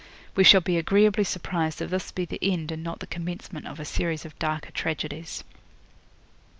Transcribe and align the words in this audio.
'We 0.35 0.45
shall 0.45 0.61
be 0.61 0.79
agreeably 0.79 1.23
surprised 1.23 1.79
if 1.79 1.91
this 1.91 2.11
be 2.11 2.25
the 2.25 2.39
end 2.41 2.71
and 2.71 2.83
not 2.83 3.01
the 3.01 3.05
commencement 3.05 3.67
of 3.67 3.79
a 3.79 3.85
series 3.85 4.25
of 4.25 4.39
darker 4.39 4.71
tragedies.' 4.71 5.43